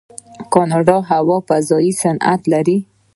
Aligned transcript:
کاناډا 0.53 0.97
د 1.03 1.07
هوا 1.09 1.37
فضا 1.47 1.77
صنعت 2.01 2.41
لري. 2.53 2.77